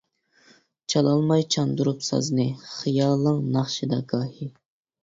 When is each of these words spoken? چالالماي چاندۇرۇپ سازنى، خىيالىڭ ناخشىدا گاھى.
چالالماي 0.93 1.43
چاندۇرۇپ 1.57 2.01
سازنى، 2.09 2.49
خىيالىڭ 2.73 3.47
ناخشىدا 3.59 4.07
گاھى. 4.17 4.53